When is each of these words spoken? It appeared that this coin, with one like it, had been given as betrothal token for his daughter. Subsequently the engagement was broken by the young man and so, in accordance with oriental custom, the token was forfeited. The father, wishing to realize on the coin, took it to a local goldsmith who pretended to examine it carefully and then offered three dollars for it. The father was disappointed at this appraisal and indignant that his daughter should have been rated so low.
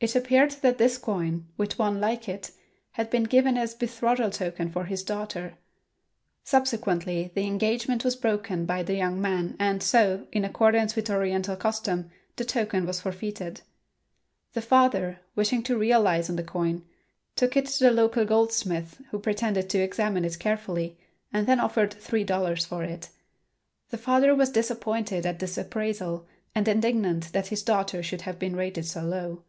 It 0.00 0.14
appeared 0.14 0.50
that 0.60 0.76
this 0.76 0.98
coin, 0.98 1.46
with 1.56 1.78
one 1.78 1.98
like 1.98 2.28
it, 2.28 2.50
had 2.90 3.08
been 3.08 3.22
given 3.24 3.56
as 3.56 3.72
betrothal 3.74 4.28
token 4.28 4.70
for 4.70 4.84
his 4.84 5.02
daughter. 5.02 5.54
Subsequently 6.42 7.32
the 7.34 7.46
engagement 7.46 8.04
was 8.04 8.14
broken 8.14 8.66
by 8.66 8.82
the 8.82 8.96
young 8.96 9.18
man 9.18 9.56
and 9.58 9.82
so, 9.82 10.26
in 10.30 10.44
accordance 10.44 10.94
with 10.94 11.08
oriental 11.08 11.56
custom, 11.56 12.10
the 12.36 12.44
token 12.44 12.84
was 12.84 13.00
forfeited. 13.00 13.62
The 14.52 14.60
father, 14.60 15.20
wishing 15.34 15.62
to 15.62 15.78
realize 15.78 16.28
on 16.28 16.36
the 16.36 16.42
coin, 16.44 16.84
took 17.34 17.56
it 17.56 17.64
to 17.64 17.88
a 17.88 17.90
local 17.90 18.26
goldsmith 18.26 19.00
who 19.10 19.18
pretended 19.18 19.70
to 19.70 19.78
examine 19.78 20.26
it 20.26 20.38
carefully 20.38 20.98
and 21.32 21.46
then 21.46 21.60
offered 21.60 21.94
three 21.94 22.24
dollars 22.24 22.66
for 22.66 22.82
it. 22.84 23.08
The 23.88 23.96
father 23.96 24.34
was 24.34 24.50
disappointed 24.50 25.24
at 25.24 25.38
this 25.38 25.56
appraisal 25.56 26.26
and 26.54 26.68
indignant 26.68 27.32
that 27.32 27.46
his 27.46 27.62
daughter 27.62 28.02
should 28.02 28.20
have 28.28 28.38
been 28.38 28.54
rated 28.54 28.84
so 28.84 29.00
low. 29.02 29.44